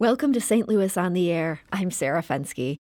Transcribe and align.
Welcome 0.00 0.32
to 0.34 0.40
St. 0.40 0.68
Louis 0.68 0.96
on 0.96 1.12
the 1.12 1.28
Air. 1.32 1.58
I'm 1.72 1.90
Sarah 1.90 2.22
Fenske. 2.22 2.78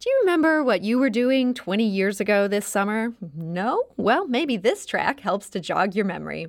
Do 0.00 0.08
you 0.08 0.18
remember 0.22 0.64
what 0.64 0.80
you 0.80 0.98
were 0.98 1.10
doing 1.10 1.52
20 1.52 1.84
years 1.84 2.20
ago 2.20 2.48
this 2.48 2.66
summer? 2.66 3.12
No? 3.36 3.84
Well, 3.98 4.26
maybe 4.26 4.56
this 4.56 4.86
track 4.86 5.20
helps 5.20 5.50
to 5.50 5.60
jog 5.60 5.94
your 5.94 6.06
memory. 6.06 6.46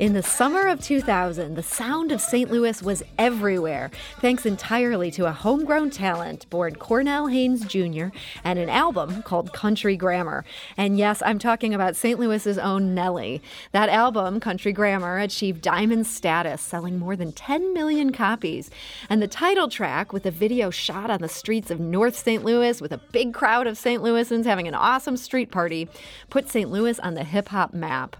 In 0.00 0.12
the 0.12 0.24
summer 0.24 0.66
of 0.66 0.80
2000, 0.80 1.54
the 1.54 1.62
sound 1.62 2.10
of 2.10 2.20
St. 2.20 2.50
Louis 2.50 2.82
was 2.82 3.04
everywhere, 3.16 3.92
thanks 4.20 4.44
entirely 4.44 5.08
to 5.12 5.26
a 5.26 5.30
homegrown 5.30 5.90
talent 5.90 6.50
born 6.50 6.74
Cornell 6.74 7.28
Haynes 7.28 7.64
Jr. 7.64 8.06
and 8.42 8.58
an 8.58 8.68
album 8.68 9.22
called 9.22 9.52
Country 9.52 9.96
Grammar. 9.96 10.44
And 10.76 10.98
yes, 10.98 11.22
I'm 11.24 11.38
talking 11.38 11.72
about 11.72 11.94
St. 11.94 12.18
Louis's 12.18 12.58
own 12.58 12.92
Nelly. 12.92 13.40
That 13.70 13.88
album, 13.88 14.40
Country 14.40 14.72
Grammar, 14.72 15.18
achieved 15.18 15.62
diamond 15.62 16.08
status, 16.08 16.60
selling 16.60 16.98
more 16.98 17.14
than 17.14 17.30
10 17.30 17.72
million 17.72 18.10
copies. 18.10 18.70
And 19.08 19.22
the 19.22 19.28
title 19.28 19.68
track, 19.68 20.12
with 20.12 20.26
a 20.26 20.32
video 20.32 20.70
shot 20.70 21.08
on 21.08 21.20
the 21.20 21.28
streets 21.28 21.70
of 21.70 21.78
North 21.78 22.16
St. 22.16 22.44
Louis 22.44 22.80
with 22.80 22.90
a 22.90 22.98
big 23.12 23.32
crowd 23.32 23.68
of 23.68 23.78
St. 23.78 24.02
Louisans 24.02 24.44
having 24.44 24.66
an 24.66 24.74
awesome 24.74 25.16
street 25.16 25.52
party, 25.52 25.88
put 26.30 26.48
St. 26.48 26.68
Louis 26.68 26.98
on 26.98 27.14
the 27.14 27.22
hip 27.22 27.50
hop 27.50 27.72
map. 27.72 28.16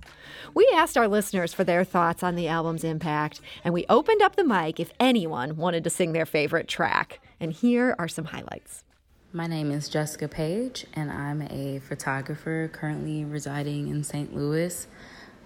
We 0.55 0.71
asked 0.75 0.97
our 0.97 1.09
listeners 1.09 1.53
for 1.53 1.65
their 1.65 1.85
thoughts 1.85 2.23
on 2.23 2.35
the 2.35 2.49
album's 2.49 2.85
impact, 2.85 3.41
and 3.65 3.73
we 3.75 3.87
opened 3.89 4.23
up 4.23 4.37
the 4.37 4.45
mic 4.45 4.79
if 4.79 4.93
anyone 5.01 5.57
wanted 5.57 5.85
to 5.85 5.91
sing 5.91 6.13
their 6.13 6.27
favorite 6.27 6.69
track. 6.69 7.21
And 7.41 7.53
here 7.53 7.95
are 7.99 8.09
some 8.09 8.27
highlights. 8.27 8.85
My 9.33 9.49
name 9.49 9.73
is 9.73 9.89
Jessica 9.89 10.29
Page, 10.29 10.87
and 10.95 11.11
I'm 11.11 11.43
a 11.43 11.81
photographer 11.81 12.71
currently 12.73 13.25
residing 13.25 13.89
in 13.89 14.05
St. 14.05 14.33
Louis. 14.33 14.87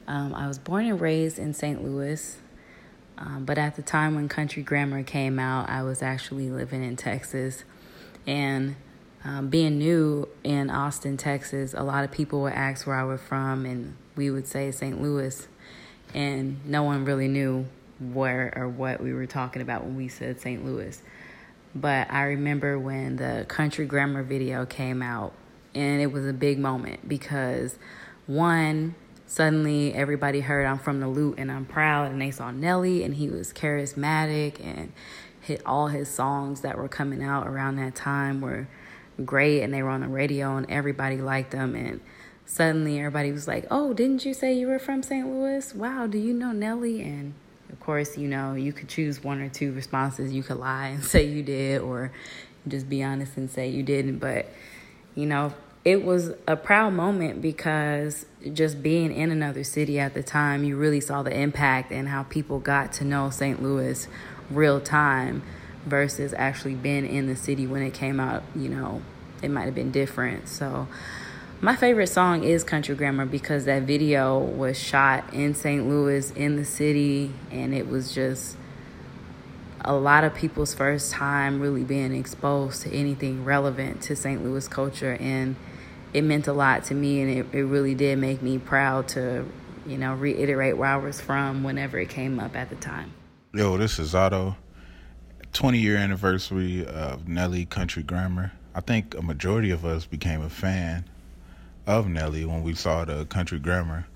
Um, 0.07 0.35
I 0.35 0.47
was 0.47 0.59
born 0.59 0.85
and 0.85 1.01
raised 1.01 1.39
in 1.39 1.55
St. 1.55 1.83
Louis, 1.83 2.39
um, 3.17 3.47
but 3.47 3.57
at 3.57 3.77
the 3.77 3.83
time 3.83 4.15
when 4.15 4.29
Country 4.29 4.63
Grammar 4.63 5.03
came 5.05 5.39
out, 5.39 5.71
I 5.71 5.83
was 5.83 6.03
actually 6.03 6.51
living 6.51 6.85
in 6.85 6.97
Texas. 6.97 7.65
And 8.27 8.77
um, 9.25 9.49
being 9.49 9.79
new 9.79 10.29
in 10.45 10.71
Austin, 10.71 11.17
Texas, 11.17 11.75
a 11.75 11.83
lot 11.83 12.05
of 12.05 12.13
people 12.13 12.43
would 12.43 12.53
ask 12.53 12.87
where 12.87 12.97
I 12.97 13.05
was 13.05 13.21
from, 13.21 13.65
and 13.65 13.97
we 14.19 14.33
would 14.33 14.49
say 14.49 14.73
St. 14.73 15.01
Louis, 15.01 15.47
and 16.13 16.59
no 16.67 16.83
one 16.83 17.05
really 17.05 17.29
knew 17.29 17.67
where 18.01 18.53
or 18.57 18.69
what 18.69 19.01
we 19.01 19.13
were 19.13 19.27
talking 19.27 19.63
about 19.63 19.85
when 19.85 19.97
we 19.97 20.09
said 20.09 20.41
St. 20.41 20.65
Louis. 20.65 21.01
But 21.73 22.11
I 22.11 22.25
remember 22.25 22.79
when 22.81 23.17
the 23.17 23.47
Country 23.49 23.87
Grammar 23.87 24.25
video 24.25 24.67
came 24.67 25.03
out, 25.03 25.35
and 25.73 26.03
it 26.03 26.09
was 26.09 26.27
a 26.27 26.33
big 26.33 26.59
moment 26.59 27.09
because 27.09 27.79
one, 28.27 28.97
suddenly 29.27 29.95
everybody 29.95 30.41
heard 30.41 30.67
I'm 30.67 30.81
from 30.81 30.99
the 30.99 31.07
Lou 31.07 31.37
and 31.39 31.51
I'm 31.53 31.65
proud, 31.65 32.11
and 32.11 32.21
they 32.21 32.33
saw 32.33 32.51
Nelly, 32.51 33.05
and 33.05 33.15
he 33.15 33.29
was 33.29 33.53
charismatic, 33.53 34.59
and 34.61 34.93
hit 35.41 35.63
all 35.65 35.87
his 35.87 36.09
songs 36.09 36.63
that 36.63 36.77
were 36.77 36.89
coming 36.89 37.23
out 37.23 37.47
around 37.47 37.77
that 37.77 37.95
time 37.95 38.41
were 38.41 38.67
great, 39.25 39.63
and 39.63 39.73
they 39.73 39.83
were 39.85 39.91
on 39.91 40.01
the 40.01 40.09
radio, 40.09 40.57
and 40.57 40.69
everybody 40.69 41.19
liked 41.19 41.53
them, 41.53 41.77
and 41.77 42.01
suddenly 42.49 42.99
everybody 42.99 43.31
was 43.31 43.47
like, 43.47 43.67
"Oh, 43.71 43.93
didn't 43.93 44.25
you 44.25 44.35
say 44.35 44.55
you 44.55 44.67
were 44.67 44.79
from 44.79 45.03
St. 45.03 45.27
Louis? 45.27 45.75
Wow, 45.75 46.07
do 46.07 46.19
you 46.19 46.33
know 46.33 46.51
Nelly?" 46.51 47.03
And 47.03 47.35
of 47.71 47.79
course, 47.79 48.17
you 48.17 48.27
know, 48.27 48.55
you 48.55 48.73
could 48.73 48.89
choose 48.89 49.23
one 49.23 49.41
or 49.41 49.49
two 49.49 49.73
responses. 49.73 50.33
You 50.33 50.43
could 50.43 50.57
lie 50.57 50.89
and 50.89 51.05
say 51.13 51.25
you 51.25 51.43
did, 51.43 51.83
or 51.83 52.11
just 52.67 52.89
be 52.89 53.05
honest 53.05 53.37
and 53.37 53.51
say 53.51 53.69
you 53.69 53.83
didn't. 53.83 54.19
But 54.19 54.47
you 55.15 55.27
know, 55.27 55.53
it 55.85 56.05
was 56.05 56.33
a 56.47 56.57
proud 56.57 56.95
moment 56.95 57.43
because 57.43 58.27
just 58.53 58.83
being 58.83 59.13
in 59.13 59.31
another 59.31 59.63
city 59.63 59.99
at 59.99 60.15
the 60.15 60.23
time, 60.23 60.65
you 60.65 60.77
really 60.77 61.01
saw 61.01 61.23
the 61.23 61.39
impact 61.39 61.93
and 61.93 62.09
how 62.09 62.23
people 62.25 62.59
got 62.59 62.93
to 62.95 63.05
know 63.05 63.31
St. 63.31 63.63
Louis 63.63 64.09
real 64.51 64.81
time 64.81 65.43
versus 65.85 66.35
actually 66.37 66.75
being 66.75 67.07
in 67.07 67.27
the 67.27 67.37
city 67.37 67.67
when 67.67 67.83
it 67.83 67.93
came 67.93 68.19
out. 68.19 68.43
You 68.57 68.71
know, 68.71 69.03
it 69.43 69.51
might 69.51 69.67
have 69.67 69.75
been 69.75 69.93
different. 69.93 70.49
So 70.49 70.89
my 71.61 71.75
favorite 71.75 72.07
song 72.07 72.45
is 72.45 72.63
Country 72.63 72.95
Grammar 72.95 73.27
because 73.27 73.65
that 73.65 73.83
video 73.83 74.39
was 74.39 74.79
shot 74.79 75.33
in 75.35 75.55
St. 75.55 75.89
Louis 75.89 76.31
in 76.33 76.55
the 76.55 76.65
city 76.65 77.33
and 77.51 77.75
it 77.75 77.89
was 77.89 78.15
just 78.15 78.57
a 79.81 79.95
lot 79.95 80.23
of 80.23 80.35
people's 80.35 80.73
first 80.73 81.11
time 81.11 81.61
really 81.61 81.83
being 81.83 82.15
exposed 82.15 82.83
to 82.83 82.93
anything 82.93 83.45
relevant 83.45 84.03
to 84.03 84.15
St. 84.15 84.45
Louis 84.45 84.69
culture 84.69 85.17
and 85.19 85.57
it 86.15 86.23
meant 86.23 86.47
a 86.47 86.53
lot 86.53 86.85
to 86.85 86.95
me 86.95 87.21
and 87.23 87.31
it, 87.31 87.47
it 87.53 87.65
really 87.65 87.95
did 87.95 88.19
make 88.19 88.41
me 88.41 88.59
proud 88.59 89.09
to, 89.09 89.45
you 89.85 89.99
know, 89.99 90.15
reiterate 90.15 90.77
where 90.77 90.91
I 90.91 90.97
was 90.97 91.21
from 91.21 91.65
whenever 91.65 91.99
it 91.99 92.09
came 92.09 92.39
up 92.39 92.55
at 92.55 92.71
the 92.71 92.77
time. 92.77 93.13
Yo, 93.53 93.77
this 93.77 93.99
is 93.99 94.15
Otto. 94.15 94.57
20 95.55 95.79
year 95.79 95.97
anniversary 95.97 96.87
of 96.87 97.27
Nelly 97.27 97.65
Country 97.65 98.05
Grammar. 98.05 98.53
I 98.77 98.81
think 98.81 99.17
a 99.17 99.23
majority 99.23 99.73
of 99.73 99.85
us 99.85 100.07
became 100.07 100.41
a 100.41 100.51
fan 100.51 101.05
of 101.89 102.07
Nelly 102.07 102.45
when 102.45 102.63
we 102.63 102.75
saw 102.75 103.07
the 103.07 103.25
Country 103.25 103.59
Grammar 103.59 104.07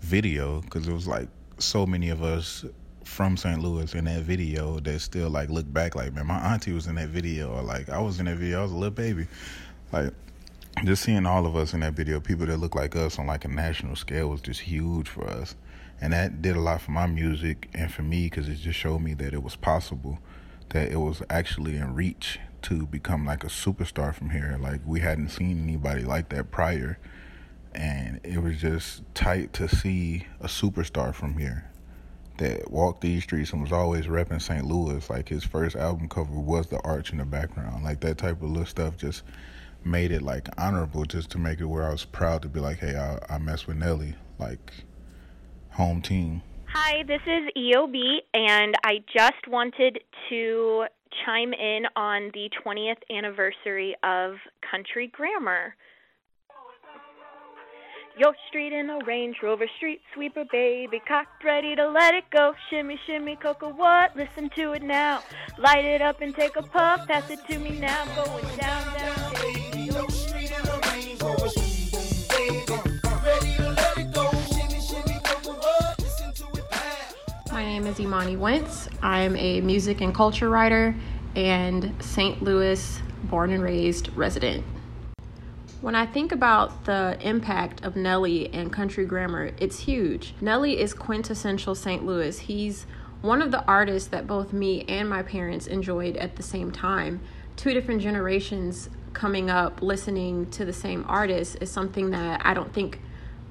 video 0.00 0.60
because 0.62 0.88
it 0.88 0.92
was 0.92 1.06
like 1.06 1.28
so 1.56 1.86
many 1.86 2.10
of 2.10 2.24
us 2.24 2.64
from 3.04 3.36
St. 3.36 3.60
Louis 3.62 3.94
in 3.94 4.06
that 4.06 4.22
video 4.22 4.80
that 4.80 4.98
still 4.98 5.30
like 5.30 5.48
look 5.48 5.72
back 5.72 5.94
like 5.94 6.12
man 6.12 6.26
my 6.26 6.52
auntie 6.52 6.72
was 6.72 6.88
in 6.88 6.96
that 6.96 7.10
video 7.10 7.52
or 7.52 7.62
like 7.62 7.88
I 7.88 8.00
was 8.00 8.18
in 8.18 8.26
that 8.26 8.38
video 8.38 8.58
I 8.58 8.62
was 8.64 8.72
a 8.72 8.74
little 8.74 8.90
baby 8.90 9.28
like 9.92 10.12
just 10.84 11.04
seeing 11.04 11.24
all 11.24 11.46
of 11.46 11.54
us 11.54 11.74
in 11.74 11.80
that 11.80 11.92
video 11.92 12.18
people 12.18 12.44
that 12.46 12.56
look 12.56 12.74
like 12.74 12.96
us 12.96 13.20
on 13.20 13.28
like 13.28 13.44
a 13.44 13.48
national 13.48 13.94
scale 13.94 14.28
was 14.28 14.40
just 14.40 14.60
huge 14.60 15.08
for 15.08 15.24
us 15.28 15.54
and 16.00 16.12
that 16.12 16.42
did 16.42 16.56
a 16.56 16.60
lot 16.60 16.80
for 16.80 16.90
my 16.90 17.06
music 17.06 17.68
and 17.72 17.92
for 17.92 18.02
me 18.02 18.24
because 18.24 18.48
it 18.48 18.56
just 18.56 18.80
showed 18.80 18.98
me 18.98 19.14
that 19.14 19.32
it 19.32 19.44
was 19.44 19.54
possible 19.54 20.18
that 20.70 20.90
it 20.90 20.98
was 20.98 21.22
actually 21.30 21.76
in 21.76 21.94
reach 21.94 22.40
to 22.62 22.86
become 22.86 23.26
like 23.26 23.44
a 23.44 23.48
superstar 23.48 24.14
from 24.14 24.30
here. 24.30 24.56
Like 24.60 24.80
we 24.86 25.00
hadn't 25.00 25.28
seen 25.28 25.62
anybody 25.62 26.02
like 26.02 26.28
that 26.30 26.50
prior. 26.50 26.98
And 27.74 28.20
it 28.22 28.42
was 28.42 28.60
just 28.60 29.02
tight 29.14 29.52
to 29.54 29.68
see 29.68 30.26
a 30.40 30.46
superstar 30.46 31.14
from 31.14 31.38
here 31.38 31.70
that 32.38 32.70
walked 32.70 33.00
these 33.00 33.22
streets 33.22 33.52
and 33.52 33.62
was 33.62 33.72
always 33.72 34.06
repping 34.06 34.40
St. 34.40 34.64
Louis. 34.64 35.08
Like 35.08 35.28
his 35.28 35.44
first 35.44 35.76
album 35.76 36.08
cover 36.08 36.38
was 36.38 36.66
the 36.66 36.80
arch 36.80 37.12
in 37.12 37.18
the 37.18 37.24
background. 37.24 37.84
Like 37.84 38.00
that 38.00 38.18
type 38.18 38.42
of 38.42 38.50
little 38.50 38.66
stuff 38.66 38.96
just 38.96 39.22
made 39.84 40.12
it 40.12 40.22
like 40.22 40.48
honorable 40.58 41.04
just 41.04 41.30
to 41.30 41.38
make 41.38 41.60
it 41.60 41.66
where 41.66 41.84
I 41.84 41.90
was 41.90 42.04
proud 42.04 42.42
to 42.42 42.48
be 42.48 42.60
like, 42.60 42.78
hey, 42.78 42.96
I, 42.96 43.34
I 43.34 43.38
mess 43.38 43.66
with 43.66 43.76
Nelly, 43.76 44.14
like 44.38 44.72
home 45.70 46.02
team. 46.02 46.42
Hi, 46.74 47.02
this 47.02 47.20
is 47.26 47.50
EOB, 47.56 48.18
and 48.32 48.74
I 48.84 49.04
just 49.12 49.46
wanted 49.46 49.98
to 50.30 50.84
chime 51.24 51.52
in 51.52 51.82
on 51.96 52.30
the 52.32 52.48
20th 52.64 52.96
anniversary 53.10 53.94
of 54.02 54.36
Country 54.70 55.08
Grammar. 55.08 55.74
Yo 58.18 58.30
street 58.48 58.74
in 58.74 58.90
a 58.90 58.98
Range 59.06 59.34
Rover 59.42 59.66
street 59.78 60.02
sweeper 60.12 60.44
baby 60.52 61.00
cocked 61.08 61.42
ready 61.42 61.74
to 61.74 61.88
let 61.88 62.14
it 62.14 62.24
go. 62.30 62.52
Shimmy 62.68 63.00
shimmy 63.06 63.36
cocoa 63.36 63.70
what? 63.70 64.14
Listen 64.14 64.50
to 64.50 64.72
it 64.72 64.82
now. 64.82 65.22
Light 65.58 65.86
it 65.86 66.02
up 66.02 66.20
and 66.20 66.34
take 66.34 66.56
a 66.56 66.62
puff 66.62 67.08
pass 67.08 67.30
it 67.30 67.38
to 67.48 67.58
me 67.58 67.78
now. 67.78 68.04
Going 68.14 68.44
down 68.58 68.98
down 68.98 69.32
baby. 69.32 69.90
Street 70.10 70.50
in 70.50 70.68
a 70.68 70.80
Range 70.92 71.22
Rover 71.22 71.48
My 77.50 77.64
name 77.64 77.86
is 77.86 77.98
Imani 77.98 78.36
Wentz. 78.36 78.90
I'm 79.00 79.34
a 79.36 79.62
music 79.62 80.02
and 80.02 80.14
culture 80.14 80.50
writer 80.50 80.94
and 81.34 81.94
St. 82.00 82.42
Louis 82.42 83.00
born 83.24 83.52
and 83.52 83.62
raised 83.62 84.14
resident. 84.14 84.66
When 85.82 85.96
I 85.96 86.06
think 86.06 86.30
about 86.30 86.84
the 86.84 87.18
impact 87.20 87.84
of 87.84 87.96
Nelly 87.96 88.54
and 88.54 88.72
country 88.72 89.04
grammar, 89.04 89.50
it's 89.58 89.80
huge. 89.80 90.32
Nelly 90.40 90.78
is 90.78 90.94
quintessential 90.94 91.74
St. 91.74 92.06
Louis. 92.06 92.38
He's 92.38 92.86
one 93.20 93.42
of 93.42 93.50
the 93.50 93.64
artists 93.64 94.08
that 94.10 94.28
both 94.28 94.52
me 94.52 94.84
and 94.84 95.10
my 95.10 95.24
parents 95.24 95.66
enjoyed 95.66 96.16
at 96.18 96.36
the 96.36 96.42
same 96.44 96.70
time. 96.70 97.20
Two 97.56 97.74
different 97.74 98.00
generations 98.00 98.90
coming 99.12 99.50
up 99.50 99.82
listening 99.82 100.48
to 100.50 100.64
the 100.64 100.72
same 100.72 101.04
artist 101.08 101.56
is 101.60 101.68
something 101.68 102.10
that 102.12 102.46
I 102.46 102.54
don't 102.54 102.72
think 102.72 103.00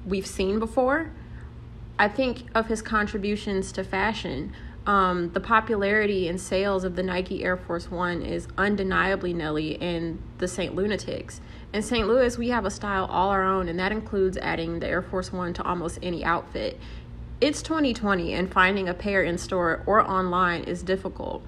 we've 0.06 0.26
seen 0.26 0.58
before. 0.58 1.10
I 1.98 2.08
think 2.08 2.44
of 2.54 2.66
his 2.66 2.80
contributions 2.80 3.72
to 3.72 3.84
fashion 3.84 4.54
um, 4.86 5.30
the 5.32 5.40
popularity 5.40 6.26
and 6.26 6.40
sales 6.40 6.82
of 6.82 6.96
the 6.96 7.02
Nike 7.02 7.44
Air 7.44 7.56
Force 7.56 7.90
One 7.90 8.22
is 8.22 8.48
undeniably 8.58 9.32
Nelly 9.32 9.80
and 9.80 10.20
the 10.38 10.48
St. 10.48 10.74
Lunatics. 10.74 11.40
In 11.72 11.82
St. 11.82 12.06
Louis, 12.06 12.36
we 12.36 12.48
have 12.48 12.64
a 12.64 12.70
style 12.70 13.04
all 13.06 13.30
our 13.30 13.44
own, 13.44 13.68
and 13.68 13.78
that 13.78 13.92
includes 13.92 14.36
adding 14.38 14.80
the 14.80 14.88
Air 14.88 15.02
Force 15.02 15.32
One 15.32 15.54
to 15.54 15.62
almost 15.62 16.00
any 16.02 16.24
outfit. 16.24 16.80
It's 17.40 17.62
2020, 17.62 18.32
and 18.34 18.52
finding 18.52 18.88
a 18.88 18.94
pair 18.94 19.22
in 19.22 19.38
store 19.38 19.82
or 19.86 20.00
online 20.00 20.64
is 20.64 20.82
difficult. 20.82 21.44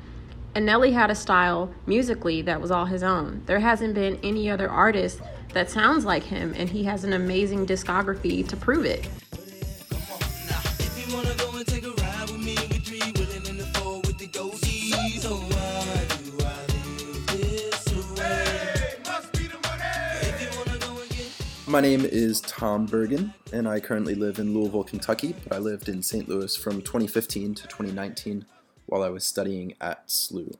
And 0.54 0.64
Nelly 0.64 0.92
had 0.92 1.10
a 1.10 1.16
style 1.16 1.74
musically 1.86 2.40
that 2.42 2.60
was 2.60 2.70
all 2.70 2.86
his 2.86 3.02
own. 3.02 3.42
There 3.46 3.58
hasn't 3.58 3.94
been 3.94 4.20
any 4.22 4.48
other 4.48 4.70
artist 4.70 5.20
that 5.52 5.70
sounds 5.70 6.04
like 6.04 6.22
him, 6.22 6.54
and 6.56 6.70
he 6.70 6.84
has 6.84 7.02
an 7.02 7.12
amazing 7.12 7.66
discography 7.66 8.46
to 8.48 8.56
prove 8.56 8.84
it. 8.84 9.08
My 21.74 21.80
name 21.80 22.04
is 22.04 22.40
Tom 22.40 22.86
Bergen, 22.86 23.34
and 23.52 23.66
I 23.66 23.80
currently 23.80 24.14
live 24.14 24.38
in 24.38 24.54
Louisville, 24.54 24.84
Kentucky, 24.84 25.34
but 25.42 25.52
I 25.52 25.58
lived 25.58 25.88
in 25.88 26.04
St. 26.04 26.28
Louis 26.28 26.56
from 26.56 26.82
2015 26.82 27.52
to 27.56 27.62
2019 27.64 28.46
while 28.86 29.02
I 29.02 29.08
was 29.08 29.24
studying 29.24 29.74
at 29.80 30.06
SLU. 30.06 30.54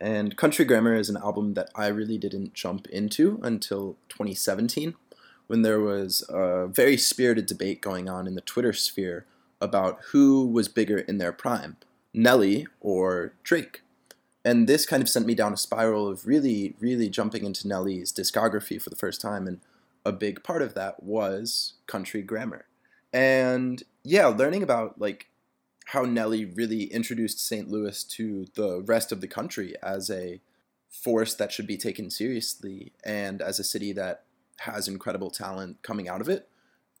And 0.00 0.36
Country 0.36 0.64
Grammar 0.64 0.94
is 0.94 1.10
an 1.10 1.16
album 1.16 1.54
that 1.54 1.70
I 1.74 1.88
really 1.88 2.18
didn't 2.18 2.54
jump 2.54 2.86
into 2.86 3.40
until 3.42 3.96
2017 4.10 4.94
when 5.48 5.62
there 5.62 5.80
was 5.80 6.24
a 6.28 6.68
very 6.68 6.96
spirited 6.98 7.46
debate 7.46 7.80
going 7.80 8.08
on 8.08 8.28
in 8.28 8.36
the 8.36 8.40
Twitter 8.40 8.72
sphere 8.72 9.26
about 9.60 9.98
who 10.12 10.46
was 10.46 10.68
bigger 10.68 10.98
in 10.98 11.18
their 11.18 11.32
prime, 11.32 11.78
Nelly 12.12 12.68
or 12.80 13.32
Drake. 13.42 13.82
And 14.44 14.68
this 14.68 14.86
kind 14.86 15.02
of 15.02 15.08
sent 15.08 15.26
me 15.26 15.34
down 15.34 15.52
a 15.52 15.56
spiral 15.56 16.06
of 16.06 16.28
really, 16.28 16.76
really 16.78 17.08
jumping 17.08 17.44
into 17.44 17.66
Nelly's 17.66 18.12
discography 18.12 18.80
for 18.80 18.90
the 18.90 18.94
first 18.94 19.20
time 19.20 19.48
and 19.48 19.58
a 20.04 20.12
big 20.12 20.42
part 20.42 20.62
of 20.62 20.74
that 20.74 21.02
was 21.02 21.74
country 21.86 22.22
grammar. 22.22 22.66
And 23.12 23.82
yeah, 24.02 24.26
learning 24.26 24.62
about 24.62 25.00
like 25.00 25.28
how 25.86 26.02
Nelly 26.02 26.44
really 26.44 26.84
introduced 26.84 27.40
St. 27.40 27.68
Louis 27.68 28.02
to 28.04 28.46
the 28.54 28.82
rest 28.82 29.12
of 29.12 29.20
the 29.20 29.28
country 29.28 29.74
as 29.82 30.10
a 30.10 30.40
force 30.88 31.34
that 31.34 31.52
should 31.52 31.66
be 31.66 31.76
taken 31.76 32.10
seriously 32.10 32.92
and 33.04 33.42
as 33.42 33.58
a 33.58 33.64
city 33.64 33.92
that 33.92 34.22
has 34.58 34.86
incredible 34.86 35.30
talent 35.30 35.82
coming 35.82 36.08
out 36.08 36.20
of 36.20 36.28
it 36.28 36.48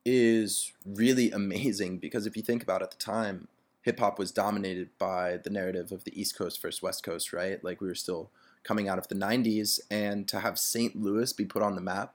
is 0.04 0.72
really 0.84 1.30
amazing 1.30 1.98
because 1.98 2.26
if 2.26 2.36
you 2.36 2.42
think 2.42 2.62
about 2.62 2.82
it, 2.82 2.84
at 2.84 2.90
the 2.90 2.96
time, 2.96 3.48
hip 3.82 3.98
hop 3.98 4.18
was 4.18 4.32
dominated 4.32 4.90
by 4.98 5.38
the 5.38 5.50
narrative 5.50 5.92
of 5.92 6.04
the 6.04 6.20
East 6.20 6.36
Coast 6.36 6.60
versus 6.60 6.82
West 6.82 7.02
Coast, 7.02 7.32
right? 7.32 7.62
Like 7.62 7.80
we 7.80 7.88
were 7.88 7.94
still 7.94 8.30
coming 8.62 8.88
out 8.88 8.98
of 8.98 9.08
the 9.08 9.14
90s, 9.14 9.78
and 9.90 10.26
to 10.28 10.40
have 10.40 10.58
St. 10.58 11.00
Louis 11.00 11.32
be 11.32 11.44
put 11.44 11.62
on 11.62 11.74
the 11.74 11.80
map 11.80 12.14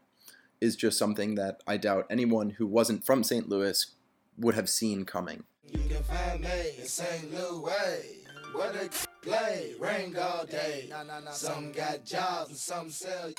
is 0.62 0.76
just 0.76 0.98
something 0.98 1.36
that 1.36 1.62
I 1.68 1.78
doubt 1.78 2.08
anyone 2.10 2.52
who 2.52 2.68
wasn't 2.68 3.06
from 3.06 3.24
St. 3.24 3.48
Louis 3.48 3.86
would 4.38 4.56
have 4.56 4.70
seen 4.70 5.06
coming. 5.06 5.44
You 5.64 5.80
can 5.88 6.04
find 6.04 6.42
me 6.42 6.72
in 6.78 6.86
St. 6.86 7.34
Louis. 7.34 8.26
Where 8.54 8.72
they 8.72 8.90
play, 9.22 9.76
rain 9.80 10.16
all 10.18 10.46
day. 10.46 10.92
Some 11.32 11.72
got 11.72 12.04
jobs 12.04 12.50
and 12.50 12.58
some 12.58 12.90
sell. 12.90 13.32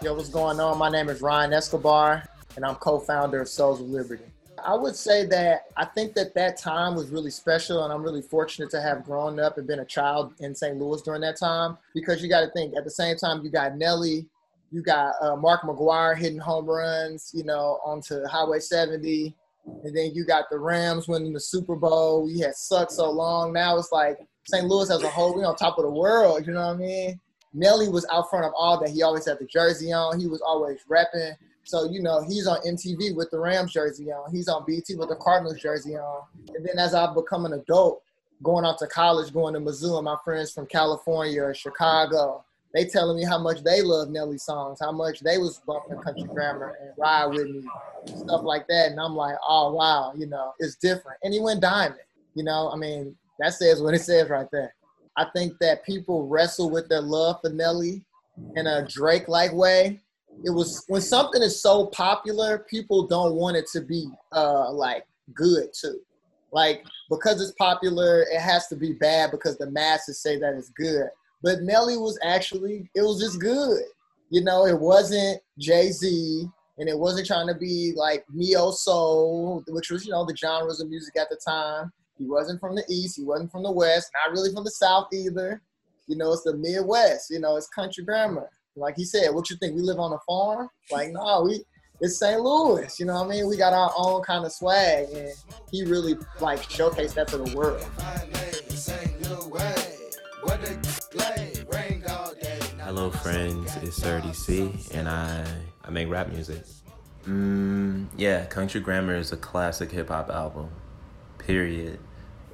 Yo, 0.00 0.14
what's 0.14 0.28
going 0.28 0.60
on? 0.60 0.78
My 0.78 0.88
name 0.88 1.08
is 1.08 1.20
Ryan 1.20 1.52
Escobar, 1.52 2.22
and 2.56 2.64
I'm 2.64 2.76
co-founder 2.76 3.40
of 3.40 3.48
Souls 3.48 3.80
of 3.80 3.88
Liberty. 3.88 4.24
I 4.64 4.74
would 4.74 4.94
say 4.94 5.26
that 5.26 5.64
I 5.76 5.84
think 5.86 6.14
that 6.14 6.34
that 6.34 6.56
time 6.56 6.94
was 6.94 7.10
really 7.10 7.32
special, 7.32 7.82
and 7.82 7.92
I'm 7.92 8.02
really 8.02 8.22
fortunate 8.22 8.70
to 8.70 8.80
have 8.80 9.04
grown 9.04 9.40
up 9.40 9.58
and 9.58 9.66
been 9.66 9.80
a 9.80 9.84
child 9.84 10.34
in 10.38 10.54
St. 10.54 10.78
Louis 10.78 11.02
during 11.02 11.20
that 11.22 11.36
time. 11.36 11.76
Because 11.94 12.22
you 12.22 12.28
got 12.28 12.42
to 12.42 12.50
think, 12.52 12.76
at 12.76 12.84
the 12.84 12.90
same 12.90 13.16
time, 13.16 13.42
you 13.42 13.50
got 13.50 13.76
Nelly, 13.76 14.26
you 14.72 14.82
got 14.82 15.14
uh, 15.20 15.36
Mark 15.36 15.62
McGwire 15.62 16.16
hitting 16.16 16.38
home 16.38 16.64
runs, 16.64 17.30
you 17.34 17.44
know, 17.44 17.78
onto 17.84 18.24
Highway 18.26 18.58
70. 18.58 19.36
And 19.84 19.96
then 19.96 20.12
you 20.14 20.24
got 20.24 20.46
the 20.50 20.58
Rams 20.58 21.06
winning 21.06 21.34
the 21.34 21.40
Super 21.40 21.76
Bowl. 21.76 22.24
We 22.24 22.40
had 22.40 22.56
sucked 22.56 22.92
so 22.92 23.10
long. 23.10 23.52
Now 23.52 23.76
it's 23.76 23.92
like 23.92 24.18
St. 24.46 24.66
Louis 24.66 24.90
as 24.90 25.02
a 25.02 25.08
whole, 25.08 25.36
we 25.36 25.44
on 25.44 25.54
top 25.56 25.78
of 25.78 25.84
the 25.84 25.90
world. 25.90 26.46
You 26.46 26.54
know 26.54 26.66
what 26.66 26.74
I 26.74 26.78
mean? 26.78 27.20
Nelly 27.52 27.90
was 27.90 28.06
out 28.10 28.30
front 28.30 28.46
of 28.46 28.52
all 28.56 28.80
that. 28.80 28.90
He 28.90 29.02
always 29.02 29.26
had 29.26 29.38
the 29.38 29.44
jersey 29.44 29.92
on. 29.92 30.18
He 30.18 30.26
was 30.26 30.40
always 30.40 30.80
repping. 30.90 31.36
So, 31.64 31.88
you 31.90 32.02
know, 32.02 32.24
he's 32.26 32.46
on 32.46 32.58
MTV 32.66 33.14
with 33.14 33.30
the 33.30 33.38
Rams 33.38 33.72
jersey 33.72 34.10
on. 34.10 34.34
He's 34.34 34.48
on 34.48 34.64
BET 34.66 34.86
with 34.96 35.10
the 35.10 35.18
Cardinals 35.20 35.60
jersey 35.60 35.96
on. 35.96 36.22
And 36.56 36.66
then 36.66 36.78
as 36.78 36.94
I 36.94 37.12
become 37.12 37.44
an 37.44 37.52
adult, 37.52 38.02
going 38.42 38.64
off 38.64 38.78
to 38.78 38.86
college, 38.88 39.32
going 39.32 39.54
to 39.54 39.60
Mizzou, 39.60 39.98
and 39.98 40.06
my 40.06 40.16
friends 40.24 40.50
from 40.50 40.66
California 40.66 41.42
or 41.42 41.54
Chicago, 41.54 42.44
they 42.74 42.86
telling 42.86 43.16
me 43.16 43.24
how 43.24 43.38
much 43.38 43.62
they 43.62 43.82
love 43.82 44.08
Nelly 44.08 44.38
songs, 44.38 44.78
how 44.80 44.92
much 44.92 45.20
they 45.20 45.38
was 45.38 45.60
bumping 45.66 45.98
country 45.98 46.24
grammar 46.24 46.78
and 46.80 46.92
ride 46.96 47.26
with 47.26 47.48
me, 47.48 47.62
stuff 48.06 48.42
like 48.42 48.66
that. 48.68 48.90
And 48.90 49.00
I'm 49.00 49.14
like, 49.14 49.36
oh 49.46 49.72
wow, 49.72 50.12
you 50.16 50.26
know, 50.26 50.52
it's 50.58 50.76
different. 50.76 51.18
And 51.22 51.34
he 51.34 51.40
went 51.40 51.60
diamond. 51.60 52.00
You 52.34 52.44
know, 52.44 52.70
I 52.72 52.76
mean, 52.76 53.14
that 53.38 53.52
says 53.52 53.82
what 53.82 53.94
it 53.94 54.00
says 54.00 54.30
right 54.30 54.46
there. 54.52 54.74
I 55.16 55.26
think 55.36 55.54
that 55.60 55.84
people 55.84 56.26
wrestle 56.26 56.70
with 56.70 56.88
their 56.88 57.02
love 57.02 57.40
for 57.42 57.50
Nelly 57.50 58.02
in 58.56 58.66
a 58.66 58.86
Drake 58.86 59.28
like 59.28 59.52
way. 59.52 60.00
It 60.44 60.50
was 60.50 60.84
when 60.88 61.02
something 61.02 61.42
is 61.42 61.60
so 61.60 61.86
popular, 61.86 62.60
people 62.70 63.06
don't 63.06 63.34
want 63.34 63.56
it 63.56 63.66
to 63.72 63.82
be 63.82 64.08
uh 64.32 64.72
like 64.72 65.04
good 65.34 65.68
too. 65.78 66.00
Like 66.52 66.84
because 67.10 67.42
it's 67.42 67.52
popular, 67.52 68.22
it 68.22 68.40
has 68.40 68.66
to 68.68 68.76
be 68.76 68.94
bad 68.94 69.30
because 69.30 69.58
the 69.58 69.70
masses 69.70 70.20
say 70.20 70.38
that 70.38 70.54
it's 70.54 70.70
good. 70.70 71.08
But 71.42 71.62
Nelly 71.62 71.96
was 71.96 72.18
actually, 72.22 72.90
it 72.94 73.02
was 73.02 73.20
just 73.20 73.40
good. 73.40 73.82
You 74.30 74.42
know, 74.42 74.66
it 74.66 74.78
wasn't 74.78 75.40
Jay 75.58 75.90
Z 75.90 76.46
and 76.78 76.88
it 76.88 76.98
wasn't 76.98 77.26
trying 77.26 77.48
to 77.48 77.54
be 77.54 77.92
like 77.96 78.24
neo 78.32 78.70
soul, 78.70 79.62
which 79.68 79.90
was, 79.90 80.06
you 80.06 80.12
know, 80.12 80.24
the 80.24 80.36
genres 80.36 80.80
of 80.80 80.88
music 80.88 81.16
at 81.16 81.28
the 81.28 81.38
time. 81.46 81.92
He 82.18 82.26
wasn't 82.26 82.60
from 82.60 82.74
the 82.74 82.84
East, 82.88 83.16
he 83.16 83.24
wasn't 83.24 83.50
from 83.50 83.62
the 83.62 83.72
West, 83.72 84.10
not 84.14 84.32
really 84.32 84.52
from 84.52 84.64
the 84.64 84.70
South 84.70 85.08
either. 85.12 85.60
You 86.06 86.16
know, 86.16 86.32
it's 86.32 86.42
the 86.42 86.56
Midwest, 86.56 87.30
you 87.30 87.40
know, 87.40 87.56
it's 87.56 87.68
country 87.68 88.04
grammar. 88.04 88.48
Like 88.76 88.96
he 88.96 89.04
said, 89.04 89.34
what 89.34 89.50
you 89.50 89.56
think? 89.56 89.74
We 89.74 89.82
live 89.82 89.98
on 89.98 90.12
a 90.12 90.18
farm? 90.26 90.68
Like, 90.90 91.10
no, 91.12 91.42
we 91.42 91.62
it's 92.02 92.18
St. 92.18 92.40
Louis. 92.40 92.98
You 92.98 93.06
know 93.06 93.14
what 93.14 93.26
I 93.26 93.28
mean? 93.28 93.46
We 93.48 93.56
got 93.56 93.72
our 93.72 93.92
own 93.96 94.22
kind 94.22 94.44
of 94.44 94.52
swag, 94.52 95.08
and 95.14 95.30
he 95.70 95.84
really 95.84 96.16
like 96.40 96.60
showcased 96.60 97.14
that 97.14 97.28
to 97.28 97.38
the 97.38 97.56
world. 97.56 97.86
Hello, 103.02 103.10
friends. 103.10 103.74
It's 103.82 103.98
Surdy 103.98 104.32
C, 104.32 104.72
and 104.96 105.08
I 105.08 105.44
I 105.84 105.90
make 105.90 106.08
rap 106.08 106.28
music. 106.28 106.62
Mm, 107.26 108.06
yeah, 108.16 108.44
Country 108.44 108.80
Grammar 108.80 109.16
is 109.16 109.32
a 109.32 109.36
classic 109.36 109.90
hip 109.90 110.06
hop 110.06 110.30
album. 110.30 110.70
Period. 111.36 111.98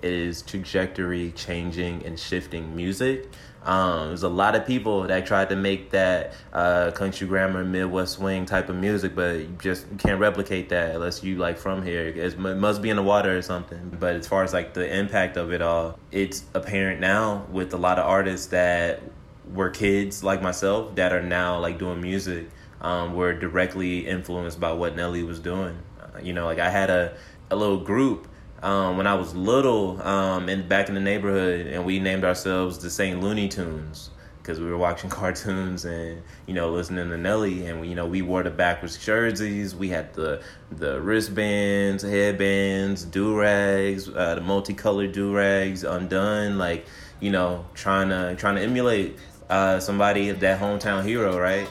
It 0.00 0.10
is 0.10 0.40
trajectory 0.40 1.32
changing 1.32 2.02
and 2.06 2.18
shifting 2.18 2.74
music. 2.74 3.28
Um, 3.62 4.08
there's 4.08 4.22
a 4.22 4.28
lot 4.30 4.54
of 4.54 4.64
people 4.66 5.02
that 5.02 5.26
tried 5.26 5.50
to 5.50 5.56
make 5.56 5.90
that 5.90 6.32
uh, 6.54 6.92
country 6.92 7.26
grammar, 7.26 7.62
Midwest 7.62 8.14
swing 8.14 8.46
type 8.46 8.70
of 8.70 8.76
music, 8.76 9.14
but 9.14 9.40
you 9.40 9.56
just 9.60 9.84
can't 9.98 10.18
replicate 10.18 10.70
that 10.70 10.94
unless 10.94 11.22
you 11.22 11.36
like 11.36 11.58
from 11.58 11.82
here. 11.82 12.06
It's, 12.06 12.36
it 12.36 12.38
must 12.38 12.80
be 12.80 12.88
in 12.88 12.96
the 12.96 13.02
water 13.02 13.36
or 13.36 13.42
something. 13.42 13.94
But 14.00 14.14
as 14.16 14.26
far 14.26 14.44
as 14.44 14.54
like 14.54 14.72
the 14.72 14.96
impact 14.96 15.36
of 15.36 15.52
it 15.52 15.60
all, 15.60 15.98
it's 16.10 16.44
apparent 16.54 17.00
now 17.00 17.46
with 17.50 17.74
a 17.74 17.76
lot 17.76 17.98
of 17.98 18.06
artists 18.06 18.46
that 18.46 19.02
were 19.52 19.70
kids 19.70 20.22
like 20.22 20.42
myself 20.42 20.94
that 20.96 21.12
are 21.12 21.22
now 21.22 21.58
like 21.58 21.78
doing 21.78 22.00
music. 22.00 22.48
Um, 22.80 23.14
were 23.14 23.32
directly 23.32 24.06
influenced 24.06 24.60
by 24.60 24.70
what 24.70 24.94
Nelly 24.94 25.24
was 25.24 25.40
doing. 25.40 25.76
Uh, 26.00 26.20
you 26.22 26.32
know, 26.32 26.44
like 26.44 26.60
I 26.60 26.70
had 26.70 26.90
a 26.90 27.16
a 27.50 27.56
little 27.56 27.80
group 27.80 28.28
um, 28.62 28.96
when 28.96 29.06
I 29.06 29.14
was 29.14 29.34
little, 29.34 30.00
um, 30.02 30.48
and 30.48 30.68
back 30.68 30.88
in 30.88 30.94
the 30.94 31.00
neighborhood, 31.00 31.66
and 31.66 31.84
we 31.84 32.00
named 32.00 32.24
ourselves 32.24 32.78
the 32.78 32.90
Saint 32.90 33.20
Looney 33.20 33.48
Tunes 33.48 34.10
because 34.48 34.60
we 34.60 34.66
were 34.66 34.78
watching 34.78 35.10
cartoons 35.10 35.84
and 35.84 36.22
you 36.46 36.54
know 36.54 36.70
listening 36.70 37.08
to 37.10 37.16
Nelly, 37.16 37.66
and 37.66 37.86
you 37.86 37.94
know 37.94 38.06
we 38.06 38.22
wore 38.22 38.42
the 38.42 38.50
backwards 38.50 38.98
jerseys. 38.98 39.76
We 39.76 39.88
had 39.88 40.12
the 40.14 40.42
the 40.72 41.00
wristbands, 41.00 42.02
headbands, 42.02 43.04
do 43.04 43.38
rags, 43.38 44.08
uh, 44.08 44.34
the 44.34 44.40
multicolored 44.40 45.12
do 45.12 45.34
rags, 45.34 45.84
undone, 45.84 46.58
like 46.58 46.86
you 47.20 47.30
know 47.30 47.64
trying 47.74 48.08
to 48.08 48.34
trying 48.36 48.56
to 48.56 48.62
emulate 48.62 49.18
uh, 49.50 49.80
somebody 49.80 50.30
that 50.30 50.60
hometown 50.60 51.04
hero, 51.04 51.38
right? 51.38 51.68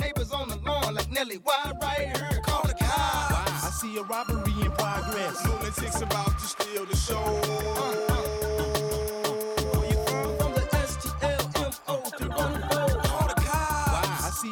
Neighbors 0.00 0.32
on 0.32 0.48
the 0.48 0.56
lawn 0.56 0.94
like 0.94 1.10
Nelly, 1.10 1.36
why 1.42 1.72
right 1.82 2.16
here? 2.16 2.40
Call 2.42 2.62
the 2.62 2.74
cops. 2.74 3.64
I 3.64 3.70
see 3.80 3.96
a 3.98 4.02
robbery 4.02 4.52
in 4.64 4.70
progress. 4.72 5.46
Lunatics 5.46 6.00
about 6.00 6.38
to 6.38 6.46
steal 6.46 6.84
the 6.86 6.96
show. 6.96 8.04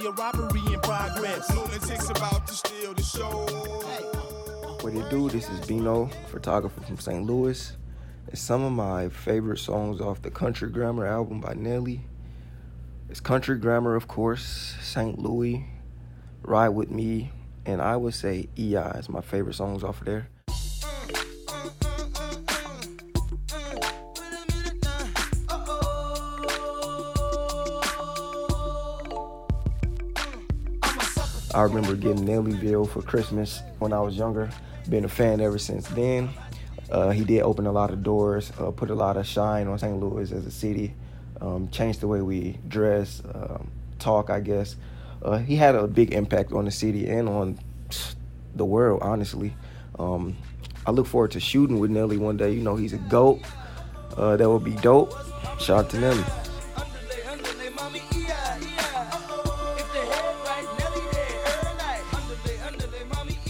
a 0.05 0.11
robbery 0.11 0.61
in 0.73 0.81
progress. 0.81 1.55
Lunatics 1.55 2.11
about 2.11 2.47
to 2.47 2.55
steal 2.55 2.93
the 2.93 3.03
show. 3.03 3.47
What 4.81 4.93
you 4.93 5.05
do? 5.11 5.31
This 5.31 5.49
is 5.49 5.65
Bino, 5.65 6.11
photographer 6.29 6.81
from 6.81 6.99
St. 6.99 7.25
Louis. 7.25 7.73
It's 8.29 8.41
some 8.41 8.65
of 8.65 8.73
my 8.73 9.09
favorite 9.11 9.59
songs 9.59 10.01
off 10.01 10.21
the 10.23 10.31
Country 10.31 10.71
Grammar 10.71 11.07
album 11.07 11.41
by 11.41 11.55
Nelly. 11.55 12.01
It's 13.13 13.21
Country 13.21 13.59
Grammar, 13.59 13.95
of 13.95 14.09
course, 14.09 14.75
St. 14.81 15.19
Louis, 15.19 15.67
Ride 16.41 16.71
With 16.71 16.91
Me, 16.91 17.31
and 17.67 17.83
I 17.83 17.95
would 17.95 18.15
say 18.15 18.49
EI 18.57 18.97
is 18.97 19.11
my 19.11 19.21
favorite 19.21 19.53
songs 19.53 19.85
off 19.85 20.01
of 20.01 20.07
there. 20.07 20.29
I 31.55 31.65
remember 31.65 31.95
getting 31.95 32.25
Nellyville 32.25 32.89
for 32.89 33.03
Christmas 33.03 33.61
when 33.79 33.93
I 33.93 34.01
was 34.01 34.17
younger. 34.17 34.49
Been 34.89 35.05
a 35.05 35.09
fan 35.09 35.43
ever 35.43 35.59
since 35.59 35.87
then. 35.89 36.31
Uh, 36.91 37.11
he 37.11 37.25
did 37.25 37.43
open 37.43 37.67
a 37.67 37.73
lot 37.73 37.91
of 37.91 38.03
doors, 38.03 38.53
uh, 38.59 38.71
put 38.71 38.89
a 38.89 38.95
lot 38.95 39.19
of 39.19 39.27
shine 39.27 39.69
on 39.69 39.79
St. 39.79 40.01
Louis 40.01 40.33
as 40.33 40.47
a 40.47 40.51
city 40.51 40.95
um, 41.43 41.69
changed 41.71 42.01
the 42.01 42.09
way 42.09 42.23
we 42.23 42.59
dress, 42.69 43.21
um, 43.35 43.71
talk, 43.99 44.31
I 44.31 44.41
guess. 44.41 44.77
Uh, 45.23 45.39
he 45.39 45.57
had 45.57 45.75
a 45.75 45.87
big 45.87 46.15
impact 46.15 46.53
on 46.53 46.65
the 46.65 46.71
city 46.71 47.09
and 47.09 47.29
on 47.29 47.59
the 48.55 48.65
world, 48.65 49.03
honestly. 49.03 49.55
Um, 49.99 50.37
I 50.87 50.93
look 50.93 51.07
forward 51.07 51.33
to 51.33 51.41
shooting 51.41 51.79
with 51.79 51.91
Nelly 51.91 52.17
one 52.17 52.37
day. 52.37 52.53
You 52.53 52.63
know, 52.63 52.77
he's 52.77 52.93
a 52.93 52.99
GOAT. 52.99 53.41
Uh, 54.17 54.37
that 54.37 54.49
would 54.49 54.65
be 54.65 54.75
dope. 54.77 55.13
Shout 55.59 55.85
out 55.85 55.91
to 55.91 55.99
Nelly. 56.01 56.25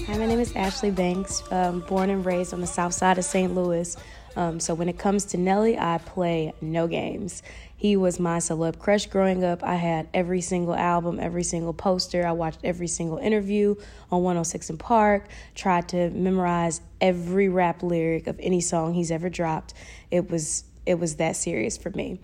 Hi, 0.06 0.18
my 0.18 0.26
name 0.26 0.40
is 0.40 0.54
Ashley 0.54 0.90
Banks, 0.90 1.42
um, 1.50 1.80
born 1.80 2.10
and 2.10 2.24
raised 2.24 2.52
on 2.52 2.60
the 2.60 2.66
south 2.66 2.92
side 2.92 3.18
of 3.18 3.24
St. 3.24 3.54
Louis. 3.54 3.96
Um, 4.36 4.60
so 4.60 4.74
when 4.74 4.88
it 4.88 4.98
comes 4.98 5.24
to 5.26 5.36
Nelly, 5.36 5.78
I 5.78 5.98
play 5.98 6.54
no 6.60 6.86
games. 6.86 7.42
He 7.76 7.96
was 7.96 8.20
my 8.20 8.38
celeb 8.38 8.78
crush 8.78 9.06
growing 9.06 9.44
up. 9.44 9.62
I 9.62 9.74
had 9.74 10.08
every 10.14 10.40
single 10.40 10.74
album, 10.74 11.18
every 11.18 11.42
single 11.42 11.72
poster. 11.72 12.26
I 12.26 12.32
watched 12.32 12.60
every 12.62 12.86
single 12.86 13.18
interview 13.18 13.74
on 14.10 14.22
106 14.22 14.70
and 14.70 14.78
Park, 14.78 15.26
tried 15.54 15.88
to 15.88 16.10
memorize 16.10 16.80
every 17.00 17.48
rap 17.48 17.82
lyric 17.82 18.26
of 18.26 18.38
any 18.40 18.60
song 18.60 18.94
he's 18.94 19.10
ever 19.10 19.28
dropped. 19.28 19.74
It 20.10 20.30
was 20.30 20.64
it 20.84 20.98
was 20.98 21.16
that 21.16 21.36
serious 21.36 21.76
for 21.76 21.90
me. 21.90 22.20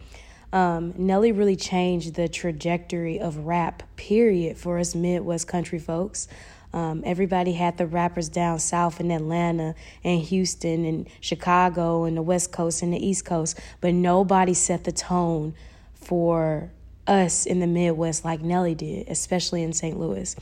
Um, 0.53 0.95
Nelly 0.97 1.33
really 1.33 1.57
changed 1.57 2.15
the 2.15 2.29
trajectory 2.29 3.21
of 3.21 3.39
rap, 3.39 3.83
period, 3.97 4.57
for 4.57 4.79
us 4.79 4.95
Midwest 4.95 5.47
country 5.47 5.79
folks. 5.79 6.27
Um, 6.73 7.03
everybody 7.05 7.53
had 7.53 7.79
the 7.79 7.87
rappers 7.87 8.29
down 8.29 8.59
south 8.59 9.01
in 9.01 9.11
Atlanta 9.11 9.75
and 10.05 10.21
Houston 10.21 10.85
and 10.85 11.09
Chicago 11.21 12.05
and 12.05 12.17
the 12.17 12.23
West 12.23 12.53
Coast 12.53 12.83
and 12.83 12.93
the 12.93 13.05
East 13.05 13.25
Coast, 13.25 13.59
but 13.81 13.95
nobody 13.95 14.55
set 14.55 14.85
the 14.85 14.93
tone 14.93 15.55
for 15.95 16.71
us 17.07 17.47
in 17.47 17.61
the 17.61 17.67
Midwest 17.67 18.25
like 18.25 18.43
Nelly 18.43 18.75
did, 18.75 19.09
especially 19.09 19.63
in 19.63 19.73
St. 19.73 19.99
Louis. 19.99 20.37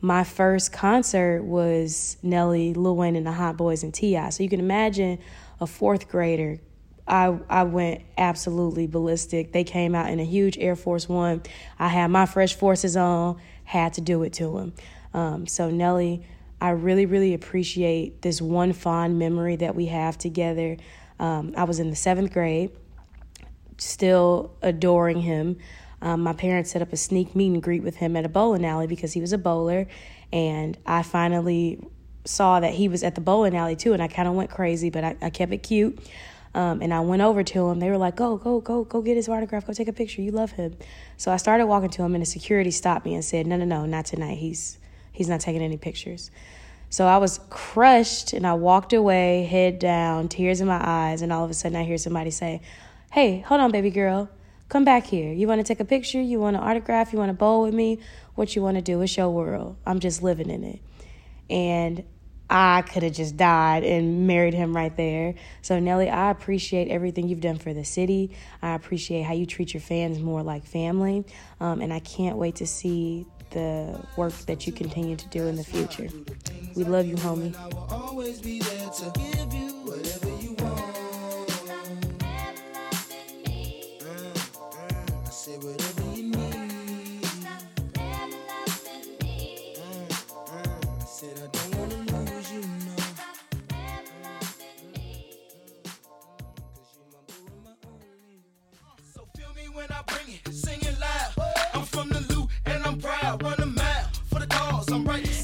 My 0.00 0.24
first 0.24 0.72
concert 0.72 1.42
was 1.42 2.16
Nelly, 2.22 2.74
Lil 2.74 2.96
Wayne, 2.96 3.16
and 3.16 3.26
the 3.26 3.32
Hot 3.32 3.56
Boys 3.56 3.82
and 3.82 3.92
T.I. 3.92 4.30
So 4.30 4.42
you 4.42 4.48
can 4.48 4.60
imagine 4.60 5.18
a 5.60 5.66
fourth 5.66 6.08
grader 6.08 6.58
I 7.06 7.36
I 7.48 7.64
went 7.64 8.02
absolutely 8.16 8.86
ballistic. 8.86 9.52
They 9.52 9.64
came 9.64 9.94
out 9.94 10.10
in 10.10 10.20
a 10.20 10.24
huge 10.24 10.58
Air 10.58 10.76
Force 10.76 11.08
One. 11.08 11.42
I 11.78 11.88
had 11.88 12.08
my 12.08 12.26
fresh 12.26 12.54
forces 12.54 12.96
on, 12.96 13.40
had 13.64 13.94
to 13.94 14.00
do 14.00 14.22
it 14.22 14.32
to 14.34 14.52
them. 14.52 14.72
Um, 15.14 15.46
so, 15.46 15.70
Nelly, 15.70 16.24
I 16.60 16.70
really, 16.70 17.06
really 17.06 17.34
appreciate 17.34 18.22
this 18.22 18.40
one 18.40 18.72
fond 18.72 19.18
memory 19.18 19.56
that 19.56 19.74
we 19.74 19.86
have 19.86 20.16
together. 20.16 20.76
Um, 21.18 21.54
I 21.56 21.64
was 21.64 21.80
in 21.80 21.90
the 21.90 21.96
seventh 21.96 22.32
grade, 22.32 22.70
still 23.78 24.56
adoring 24.62 25.20
him. 25.20 25.58
Um, 26.00 26.20
my 26.20 26.32
parents 26.32 26.70
set 26.70 26.82
up 26.82 26.92
a 26.92 26.96
sneak 26.96 27.34
meet 27.34 27.52
and 27.52 27.62
greet 27.62 27.82
with 27.82 27.96
him 27.96 28.16
at 28.16 28.24
a 28.24 28.28
bowling 28.28 28.64
alley 28.64 28.86
because 28.86 29.12
he 29.12 29.20
was 29.20 29.32
a 29.32 29.38
bowler. 29.38 29.86
And 30.32 30.76
I 30.86 31.02
finally 31.02 31.84
saw 32.24 32.60
that 32.60 32.74
he 32.74 32.88
was 32.88 33.02
at 33.02 33.14
the 33.14 33.20
bowling 33.20 33.56
alley 33.56 33.76
too. 33.76 33.92
And 33.92 34.02
I 34.02 34.08
kind 34.08 34.28
of 34.28 34.34
went 34.34 34.50
crazy, 34.50 34.90
but 34.90 35.04
I, 35.04 35.16
I 35.20 35.30
kept 35.30 35.52
it 35.52 35.58
cute. 35.58 35.98
Um, 36.54 36.82
and 36.82 36.92
I 36.92 37.00
went 37.00 37.22
over 37.22 37.42
to 37.42 37.68
him. 37.70 37.80
They 37.80 37.88
were 37.88 37.96
like, 37.96 38.14
"Go, 38.14 38.36
go, 38.36 38.60
go, 38.60 38.84
go 38.84 39.00
get 39.00 39.16
his 39.16 39.28
autograph. 39.28 39.66
Go 39.66 39.72
take 39.72 39.88
a 39.88 39.92
picture. 39.92 40.20
You 40.20 40.32
love 40.32 40.52
him." 40.52 40.76
So 41.16 41.32
I 41.32 41.38
started 41.38 41.66
walking 41.66 41.88
to 41.90 42.02
him, 42.02 42.14
and 42.14 42.20
the 42.20 42.26
security 42.26 42.70
stopped 42.70 43.06
me 43.06 43.14
and 43.14 43.24
said, 43.24 43.46
"No, 43.46 43.56
no, 43.56 43.64
no, 43.64 43.86
not 43.86 44.04
tonight. 44.04 44.36
He's 44.36 44.76
He's 45.12 45.28
not 45.28 45.40
taking 45.40 45.62
any 45.62 45.76
pictures. 45.76 46.30
So 46.90 47.06
I 47.06 47.18
was 47.18 47.40
crushed 47.48 48.32
and 48.32 48.46
I 48.46 48.54
walked 48.54 48.92
away, 48.92 49.44
head 49.44 49.78
down, 49.78 50.28
tears 50.28 50.60
in 50.60 50.66
my 50.66 50.80
eyes, 50.82 51.22
and 51.22 51.32
all 51.32 51.44
of 51.44 51.50
a 51.50 51.54
sudden 51.54 51.76
I 51.76 51.84
hear 51.84 51.96
somebody 51.96 52.30
say, 52.30 52.60
Hey, 53.12 53.40
hold 53.40 53.60
on, 53.60 53.70
baby 53.70 53.90
girl. 53.90 54.28
Come 54.68 54.84
back 54.84 55.06
here. 55.06 55.32
You 55.32 55.46
want 55.48 55.60
to 55.60 55.64
take 55.64 55.80
a 55.80 55.84
picture? 55.84 56.20
You 56.20 56.40
want 56.40 56.56
an 56.56 56.62
autograph? 56.62 57.12
You 57.12 57.18
want 57.18 57.28
to 57.28 57.34
bowl 57.34 57.62
with 57.62 57.74
me? 57.74 57.98
What 58.34 58.56
you 58.56 58.62
want 58.62 58.76
to 58.76 58.82
do? 58.82 59.00
It's 59.02 59.16
your 59.16 59.28
world. 59.28 59.76
I'm 59.86 60.00
just 60.00 60.22
living 60.22 60.48
in 60.48 60.64
it. 60.64 60.80
And 61.50 62.04
I 62.48 62.82
could 62.82 63.02
have 63.02 63.12
just 63.12 63.36
died 63.38 63.84
and 63.84 64.26
married 64.26 64.52
him 64.52 64.76
right 64.76 64.94
there. 64.94 65.34
So, 65.62 65.78
Nelly, 65.78 66.10
I 66.10 66.30
appreciate 66.30 66.88
everything 66.88 67.28
you've 67.28 67.40
done 67.40 67.56
for 67.56 67.72
the 67.72 67.84
city. 67.84 68.36
I 68.60 68.74
appreciate 68.74 69.22
how 69.22 69.32
you 69.32 69.46
treat 69.46 69.72
your 69.72 69.80
fans 69.80 70.18
more 70.18 70.42
like 70.42 70.66
family. 70.66 71.24
Um, 71.60 71.80
and 71.80 71.92
I 71.92 72.00
can't 72.00 72.36
wait 72.36 72.56
to 72.56 72.66
see 72.66 73.26
the 73.52 74.00
work 74.16 74.32
that 74.46 74.66
you 74.66 74.72
continue 74.72 75.16
to 75.16 75.28
do 75.28 75.46
in 75.46 75.56
the 75.56 75.64
future. 75.64 76.08
We 76.74 76.84
love 76.84 77.06
you, 77.06 77.16
homie. 77.16 77.54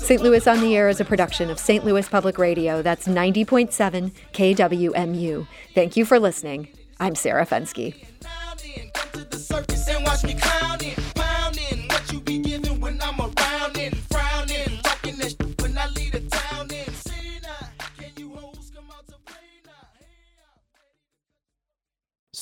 St. 0.08 0.22
Louis 0.22 0.46
on 0.46 0.62
the 0.62 0.74
Air 0.74 0.88
is 0.88 1.00
a 1.00 1.04
production 1.04 1.50
of 1.50 1.58
St. 1.58 1.84
Louis 1.84 2.08
Public 2.08 2.38
Radio. 2.38 2.80
That's 2.80 3.06
90.7 3.06 4.10
KWMU. 4.32 5.46
Thank 5.74 5.98
you 5.98 6.06
for 6.06 6.18
listening. 6.18 6.68
I'm 6.98 7.14
Sarah 7.14 7.44
Fenske. 7.44 8.07